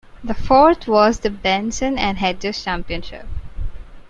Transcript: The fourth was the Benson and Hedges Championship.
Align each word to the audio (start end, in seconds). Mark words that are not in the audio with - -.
The 0.23 0.33
fourth 0.33 0.87
was 0.87 1.19
the 1.19 1.29
Benson 1.29 1.99
and 1.99 2.17
Hedges 2.17 2.63
Championship. 2.63 3.27